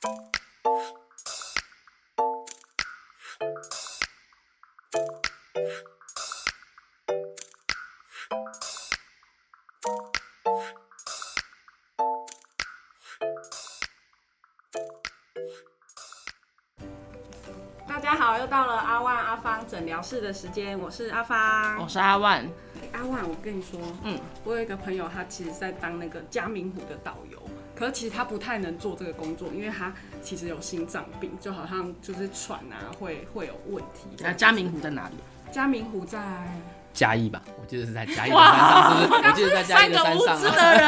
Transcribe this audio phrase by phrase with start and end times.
[0.00, 0.06] 大
[17.98, 21.76] 家好，又到了阿万阿芳诊疗室的时间，我是阿芳。
[21.82, 22.48] 我是阿万，
[22.92, 27.37] 阿万，我跟你说，嗯，我有一个朋友，他其实在当那个嘉明湖的导游，
[27.78, 34.08] 可是其实他不太能做这个工作，因为他其实有心脏病，就好像就是喘啊会会有问题。
[34.18, 35.14] 那嘉明湖在哪里？
[35.52, 36.18] 嘉明湖在
[36.92, 39.22] 嘉义吧，我记得是在嘉义的山上，是不是？
[39.28, 40.50] 我记得在嘉义的山上啊。
[40.50, 40.82] 的人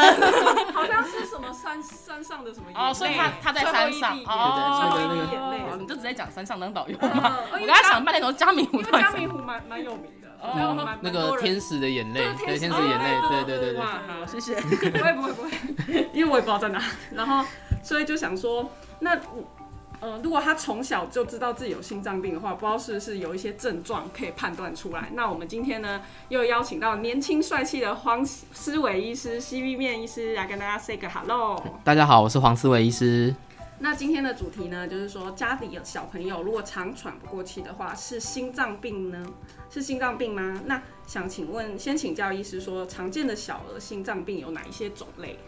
[0.75, 7.37] 好像是什么山山上的什么哦，所以他他在山上哦，最后一滴眼泪哦你就直接讲山上当导游嗯嘛。
[7.53, 13.81] 嗯我刚才想半天，说嘉明湖嘉明湖蛮蛮有名的，哦那个天使的眼泪，对，天使眼泪，对对对对对。
[13.81, 14.61] 哇，好，谢谢。
[14.61, 15.51] 不会不会不会，
[16.13, 16.83] 因为我也不知道在哪。
[17.13, 17.45] 然后，
[17.83, 19.45] 所以就想说，那我
[20.01, 25.11] 呃，如果他从小就知道自己有心脏病的话，不知道是不是有一些症状可以判断出来。
[25.13, 31.63] 那我们今天呢，又邀请到年轻帅气的黄思伟医师、西 V 面医师来跟大家 say 个 hello。
[31.85, 33.35] 大家好，我是黄思维医师。
[33.83, 39.27] 那今天的主题呢，就是说家里有小朋友如果常喘不过气的话，是心脏病呢？
[39.71, 40.61] 是心脏病吗？
[40.67, 45.39] 那想请问，先请教医师说，常见的小儿心脏病有哪一些种类？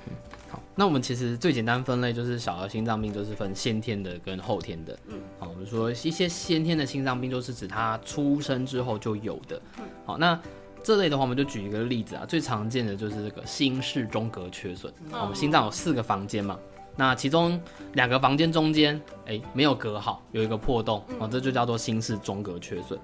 [0.51, 4.99] 好，那我们其实最简单分类就是小儿心脏病，就是分先天的跟后天的。
[5.09, 9.61] 嗯，好，我们说一些先天的心脏病，就是指他出生之后就有的。
[9.79, 10.41] 嗯好，那
[10.83, 14.91] 这类的话，我们就举一个例子啊，最常见的就是这个心室中隔缺损。
[15.11, 16.59] 好我们心脏有四个房间嘛，
[16.97, 17.61] 那其中
[17.95, 22.99] 两个房间中间，哎、没有隔好，有一个破洞，哦，这就叫做心室中隔缺损。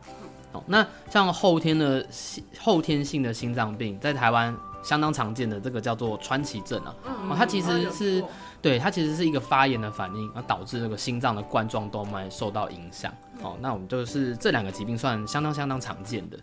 [0.53, 8.25] 哦，那像后天的心后天性的心脏病，在台湾相当常见的这个叫做川崎症啊，嗯哦它其实是
[8.63, 13.13] 对，它其实是一个发炎的反应，而导致这个心脏的冠状动脉受到影响。
[13.43, 16.39] 哦，那我们就是这两个疾病算相当相当常见的。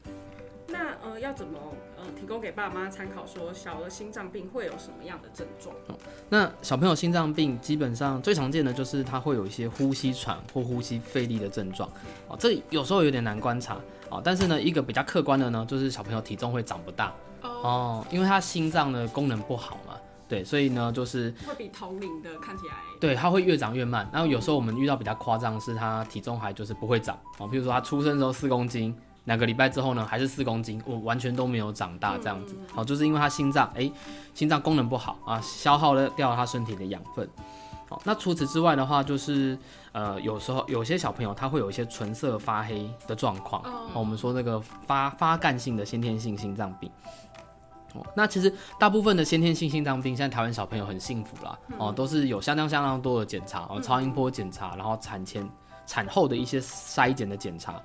[0.68, 1.58] 那呃，要怎么
[2.06, 5.76] 呃提供给爸妈参考，说小儿心脏病会有什么样的症状？
[6.30, 11.90] 那小朋友心脏病基本上最常见的就是他会有一些呼吸喘或呼吸费力的症状。
[12.28, 13.78] 哦，这有时候有点难观察。
[14.10, 17.12] 哦，但是呢，一个比较客观的呢，就是小朋友体重会长不大。
[17.42, 19.96] 哦，因为他心脏的功能不好嘛。
[20.28, 24.10] 对，所以呢，就是会比同龄的看起来对，他会越长越慢。
[24.12, 32.56] 然后有时候我们遇到比较夸张的是，他体重还就是不会长哦，比如说他出生的时候四公斤，两个礼拜之后呢还是四公斤，我、完全都没有长大这样子。
[32.74, 33.92] 好、就是因为他心脏哎，
[34.34, 37.28] 心脏功能不好啊，消耗了掉他身体的养分。
[37.88, 39.56] 好、那除此之外的话，就是
[39.92, 46.90] 呃，有时候有些小朋友他会有一些唇色发黑的状况、哦我们说那个发发干性的先天性心脏病。
[47.94, 55.48] 哦，那其实大部分的先天性心脏病，现在台湾小朋友很幸福啦，哦，都是有相当相当多的检查，哦，超音波检查，然后产前、
[55.86, 57.82] 产后的一些筛检的检查，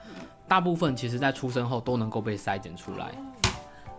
[0.49, 3.13] 大部分其实在出生后都能够被筛检出来。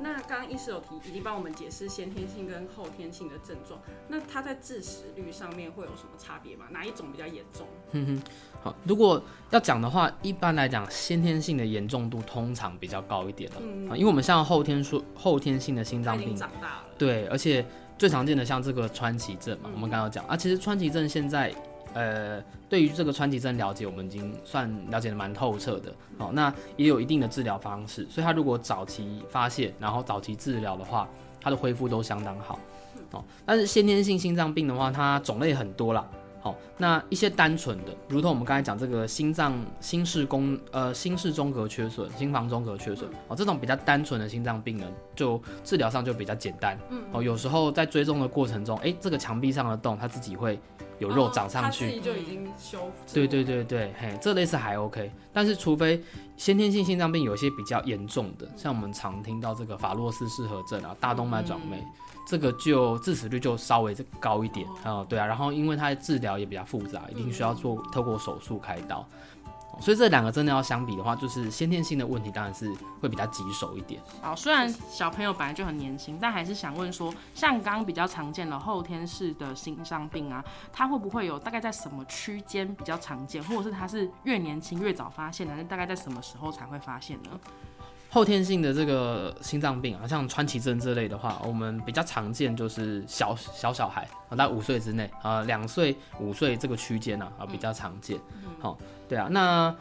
[0.04, 3.80] 那刚刚医师有提，已经帮我们解释先天性跟后天性的症状。
[4.08, 6.66] 那它在致死率上面会有什么差别吗？
[6.72, 7.68] 哪一种比较严重？
[7.92, 8.22] 哼哼
[8.64, 13.58] 好，如果要讲的话，一般来讲，先天性的严重度通常比较高一点了，
[13.92, 16.86] 啊，因为我们像后天说后天性的心脏病，长大了。
[16.98, 17.64] 对，而且
[17.96, 21.54] 最常见的像这个川崎症嘛，我们刚刚讲啊，其实川崎症现在
[21.94, 25.94] 呃，对于这个川崎症了解，我们已经算了解的蛮透彻的。
[26.18, 31.08] 哦，那也有一定的治疗方式，所以他如果早期发现，然后早期治疗的话，
[31.42, 32.60] 他的恢复都相当好。
[33.12, 36.08] 哦，但是先天性心脏病的话，它种类很多啦。
[36.44, 46.76] 好、那一些单纯的，如同我们刚才讲这个心脏心室功呃心室中隔缺损、心房中隔缺损哦，这种比较单纯的心脏病呢，就治疗上就比较简单。
[46.90, 50.60] 嗯，哦，有时候在追踪的过程中，哎，这个墙壁上的洞它自己会
[51.02, 51.86] 有肉长上去。
[51.86, 53.14] 哦自己就已经修复。
[53.14, 56.02] 对对对对，嘿，这类是还 OK，但是除非
[56.38, 61.84] 先天性心脏病有一些比较严重的，像我们常听到这个法洛斯适合症啊、大动脉转位，
[62.28, 64.68] 这个就致死率就稍微高一点。
[64.84, 69.06] 啊、对啊，然后因为它的治疗也比较复杂，一定需要做透过手术开刀，
[69.80, 74.02] 所以这两个真的要相比的话，就是先天性的问题当然是会比较棘手一点。
[74.22, 87.30] 好，虽然小朋友本来就很年轻，但还是想问说，像刚比较常见的后天式的心脏病啊，它会不会有大概在什么区间比较常见，或者是它是越年轻越早发现的，还是大概在什么时候才会发现呢？
[88.14, 98.20] 后天性的这个心脏病啊，像川崎症这类的话，我们比较常见就是小小小孩啊，在五岁之内啊，两岁、五岁这个区间呢啊比较常见。
[98.60, 98.78] 好、
[99.08, 99.74] 对啊，那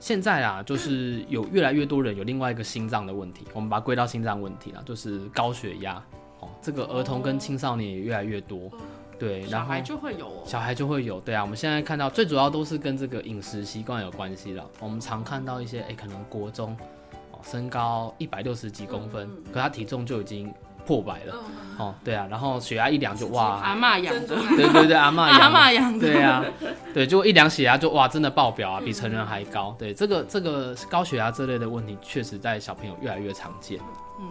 [0.00, 6.02] 现在啊，就是有越来越多人有另外一个心脏的问题，我们把它归到心脏问题啦，就是高血压。
[6.40, 8.70] 哦，这个儿童跟青少年也越来越多。
[9.18, 10.42] 对，然后小孩就会有哦。
[10.46, 14.66] 小孩就会有，对啊，我们现在看到最主要都是跟这个饮食习惯有关系了。
[14.80, 17.03] 我们常看到一些，哎、可能国中哦，
[17.44, 20.52] 身高一百六十几公分，嗯可他体重就已经
[20.86, 26.44] 破百了，嗯哦，对啊，然后血压一量就哇，阿妈养的，对对对，阿妈阿养的，嬷养的，对啊，
[26.92, 29.74] 对，就一量血压就哇，真的爆表啊，比成人还高。
[29.78, 33.78] 对，这个这个高血压这类的问题，确实在小朋友越来越常见。
[34.18, 34.30] 嗯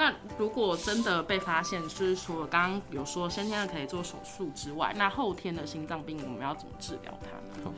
[0.00, 7.74] 那如果真的被发现，就是除了刚刚有说先天的可以做手术之外，那后天的心脏病我们要怎么治疗它呢？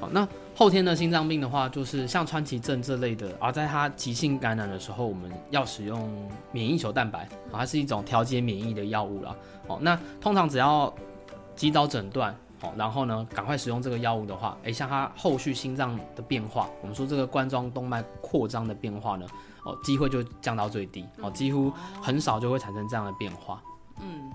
[0.00, 0.26] 好，那
[0.56, 6.08] 后天的心脏病的话，就是像川崎症这类的，而在它急性感染的时候，我们要使用
[6.52, 7.20] 免疫球蛋白，
[7.50, 9.34] 啊，它是一种调节免疫的药物啦。
[9.66, 10.92] 哦，那通常只要
[11.56, 19.26] 及早诊断，好，然后呢，赶快使用这个药物的话，诶，像它后续心脏的变化，我们说这个冠状动脉扩张的变化呢，
[19.64, 23.62] 哦，机会就降到最低，哦，几乎很少就会产生这样的变化。
[24.00, 24.30] 嗯，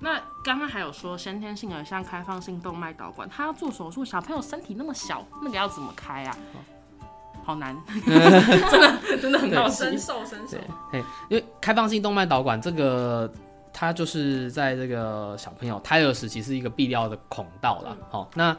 [0.00, 6.36] 那刚刚还有说先天性的像开放性动脉导管，他要做手术，小朋友身体那么小，那个要怎么开啊？
[7.44, 7.74] 好难，
[8.04, 10.06] 真的真的很好伸奇。
[10.06, 10.58] 手伸手
[10.92, 13.32] 对，嘿，因为开放性动脉导管这个，
[13.72, 17.96] 它就是在这个小朋友胎儿时期是一个必要的孔道啦。
[18.10, 18.54] 好、那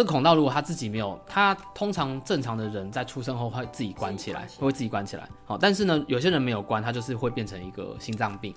[0.00, 5.28] 这个孔道如果他自己没有，他通常正常的人在出生后会自己关起来，会自己关起来。
[5.44, 8.54] 好、但是呢，有些人没有关，他就是会变成一个心脏病。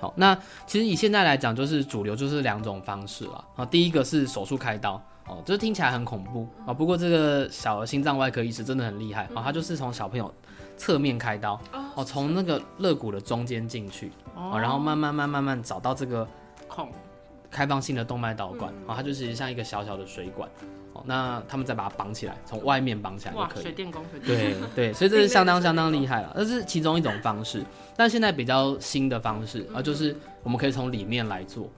[0.00, 0.34] 好、那
[0.66, 3.44] 其实以现在来讲，就是主流就是两种方式了。
[3.54, 4.94] 好，第一个是手术开刀。
[5.26, 10.32] 哦，这听起来很恐怖啊、不过这个小儿心脏外科医师真的很厉害啊、他就是从小朋友
[10.78, 11.60] 侧面开刀，
[11.94, 16.26] 哦，从那个肋骨的中间进去，哦，然后慢慢慢慢慢找到这个
[16.66, 16.88] 孔，
[17.50, 20.48] 开放性的动脉导管，啊、它就其实像一个小小的水管，
[20.92, 23.62] 哦，那他们再把它绑起来，从外面绑起来就，可以。
[23.62, 27.64] 水电工，水电对对，所以这是 相当相当厉害了，这是其中一种方式。
[27.96, 31.70] 但现在比较新的方式啊，就是我们可以从里面来做，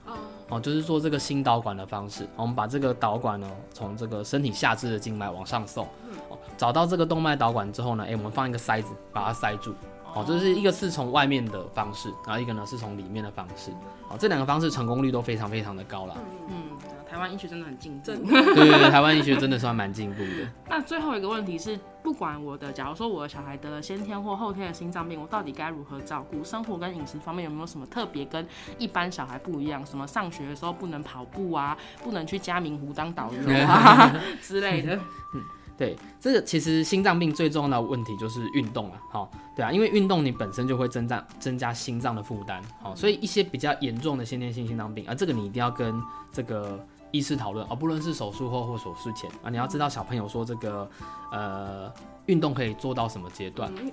[0.49, 2.27] 哦，就是做这个新导管的方式。
[2.35, 5.85] 我们把这个导管呢，从这个身体下肢的静脉往上送，
[6.29, 9.73] 哦，找到这个动脉导管之后呢，哎，我们放一个塞子把它塞住。
[10.15, 13.71] 哦，就是一个是从外面的方式，然后一个呢是从里面的方式。
[14.09, 16.15] 哦，这两个方式成功率都非常非常的高啦。
[16.47, 16.77] 嗯，
[17.07, 18.03] 台湾医学真的很进步。
[18.03, 20.49] 真对对对，台湾医学真的算蛮进步的。
[20.67, 26.43] 那最后一个问题是，不管我的，假如说我的小孩得了先天或后天的心脏病，我到底该如何照顾？
[26.43, 28.43] 生活跟饮食方面有没有什么特别跟
[28.79, 29.85] 一般小孩不一样？
[29.85, 34.11] 什么上学的时候不能跑步啊，不能去嘉明湖当导游啊
[34.41, 34.99] 之类的？
[35.79, 45.95] 对，这个其实心脏病最重要的问题就是运动啊，好、对啊，因为运动你本身就会增加增加心脏的负担，好、所以一些比较严重的先天性心脏病啊，这个你一定要跟
[46.33, 50.89] 这个医师讨论啊，不论是手术后或手术前啊，你要知道小朋友说这个
[51.31, 51.89] 呃
[52.25, 53.89] 运动可以做到什么阶段，嗯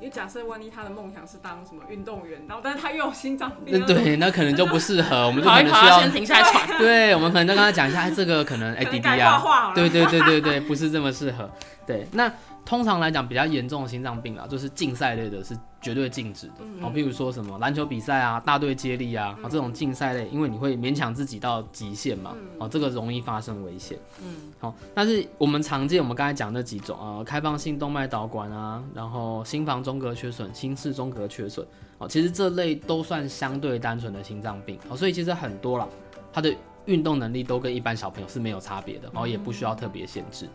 [0.00, 6.68] 因为假设万一他的梦想是当什么运动员，然后但是他又有心脏病，嗯，对，那可能就不适合，我们就可能需要先，停下来喘。
[6.78, 11.50] 对，我们可能就跟他讲一下，哎，这个可能哎可能改弟弟啊对对对对对，不是这么适合。
[11.86, 12.30] 对，那
[12.64, 16.54] 通常来讲比较严重的心脏病啊，就是竞赛类的，是绝对禁止的。
[16.80, 23.98] 好哦，譬如说什么篮球比赛啊、大队接力啊，啊这种竞赛类，因为你会勉强自己到极限嘛，哦，这个容易发生危险。
[24.22, 31.66] 嗯，好、但是我们常见我们刚才讲那几种啊、呃开放性动脉导管啊，然后心房中隔缺损、心室中隔缺损，
[31.98, 35.86] 哦，其实这类都算相对单纯的心脏病，哦，所以其实很多啦，
[36.32, 36.54] 它的
[36.86, 40.48] 运动能力都跟一般小朋友是没有差别的，然、后也不需要特别限制。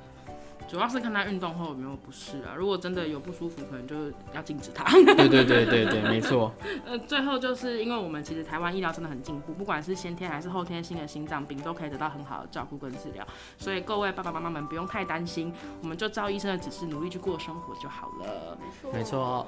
[0.67, 2.55] 主要是看他运动后有没有不适啊。
[2.57, 4.83] 如果真的有不舒服，可能就要禁止他。
[4.91, 6.51] 对对对对对，没错。
[6.85, 13.25] 呃，最后就是因为我们其实台湾医疗真的很进步，不管是先天还是后天性的心脏病，都可以得到很好的照顾跟治疗。
[13.57, 18.57] 所以各位爸爸妈妈们不用太担心，我们就照医生的指示努力去过生活就好了。
[18.91, 19.47] 没错。